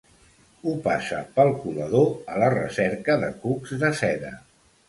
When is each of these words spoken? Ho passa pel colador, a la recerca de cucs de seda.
Ho 0.69 0.71
passa 0.87 1.19
pel 1.35 1.53
colador, 1.65 2.09
a 2.33 2.39
la 2.45 2.49
recerca 2.57 3.19
de 3.25 3.33
cucs 3.45 3.77
de 3.85 3.97
seda. 4.05 4.37